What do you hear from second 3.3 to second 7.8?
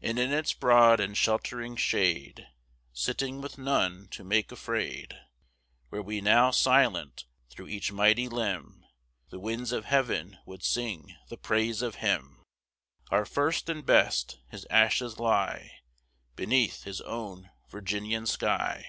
with none to make afraid, Were we now silent, through